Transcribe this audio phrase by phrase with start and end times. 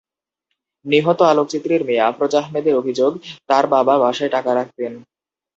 [0.85, 3.11] নিহত আলোচিত্রীর মেয়ে আফরোজ আহমেদের অভিযোগ,
[3.49, 4.91] তাঁর বাবা বাসায় টাকা রাখতেন।